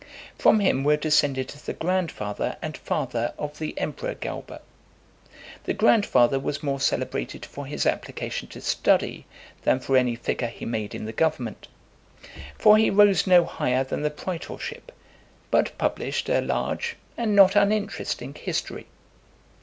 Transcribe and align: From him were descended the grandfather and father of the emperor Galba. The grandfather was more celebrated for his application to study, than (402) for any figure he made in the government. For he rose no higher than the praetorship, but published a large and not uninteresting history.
From 0.35 0.61
him 0.61 0.83
were 0.83 0.97
descended 0.97 1.49
the 1.49 1.73
grandfather 1.73 2.57
and 2.59 2.75
father 2.75 3.35
of 3.37 3.59
the 3.59 3.77
emperor 3.77 4.15
Galba. 4.15 4.59
The 5.65 5.75
grandfather 5.75 6.39
was 6.39 6.63
more 6.63 6.79
celebrated 6.79 7.45
for 7.45 7.67
his 7.67 7.85
application 7.85 8.47
to 8.47 8.61
study, 8.61 9.27
than 9.61 9.79
(402) 9.79 9.85
for 9.85 9.95
any 9.97 10.15
figure 10.15 10.47
he 10.47 10.65
made 10.65 10.95
in 10.95 11.05
the 11.05 11.13
government. 11.13 11.67
For 12.57 12.77
he 12.77 12.89
rose 12.89 13.27
no 13.27 13.45
higher 13.45 13.83
than 13.83 14.01
the 14.01 14.09
praetorship, 14.09 14.91
but 15.51 15.77
published 15.77 16.29
a 16.29 16.41
large 16.41 16.95
and 17.15 17.35
not 17.35 17.55
uninteresting 17.55 18.33
history. 18.33 18.87